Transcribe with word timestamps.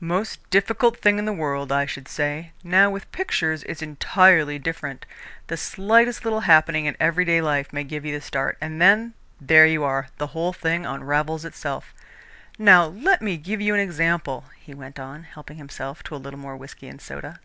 "Most 0.00 0.48
difficult 0.48 0.96
thing 0.96 1.18
in 1.18 1.26
the 1.26 1.32
world, 1.34 1.70
I 1.70 1.84
should 1.84 2.08
say. 2.08 2.52
Now 2.62 2.88
with 2.88 3.12
pictures 3.12 3.62
it's 3.64 3.82
entirely 3.82 4.58
different. 4.58 5.04
The 5.48 5.58
slightest 5.58 6.24
little 6.24 6.40
happening 6.40 6.86
in 6.86 6.96
everyday 6.98 7.42
life 7.42 7.70
may 7.70 7.84
give 7.84 8.02
you 8.06 8.14
the 8.14 8.22
start, 8.22 8.56
and 8.62 8.80
then, 8.80 9.12
there 9.42 9.66
you 9.66 9.84
are 9.84 10.06
the 10.16 10.28
whole 10.28 10.54
thing 10.54 10.86
unravels 10.86 11.44
itself. 11.44 11.92
Now 12.58 12.86
let 12.86 13.20
me 13.20 13.36
give 13.36 13.60
you 13.60 13.74
an 13.74 13.80
example," 13.80 14.44
he 14.58 14.72
went 14.72 14.98
on, 14.98 15.24
helping 15.24 15.58
himself 15.58 16.02
to 16.04 16.14
a 16.14 16.16
little 16.16 16.40
more 16.40 16.56
whisky 16.56 16.88
and 16.88 16.98
soda. 16.98 17.38